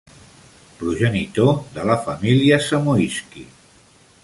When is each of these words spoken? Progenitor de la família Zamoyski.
Progenitor 0.79 1.51
de 1.77 1.85
la 1.91 1.99
família 2.07 2.59
Zamoyski. 2.71 3.49